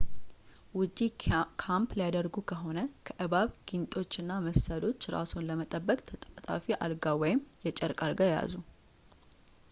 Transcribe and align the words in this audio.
ውጪ 0.79 0.99
ካምፕ 1.63 1.89
ሊያደርጉ 1.99 2.35
ከሆነ 2.51 2.79
ከእባብ 3.07 3.49
ጊንጦች 3.69 4.15
እና 4.21 4.31
መሰሎች 4.45 5.03
ራስዎን 5.15 5.47
ለመጠበቅ 5.49 5.99
ተጣጣፊ 6.09 6.65
አልጋ 6.87 7.05
ወይም 7.23 7.43
የጨርቅ 7.67 7.99
አልጋ 8.07 8.21
ይያዙ 8.31 8.55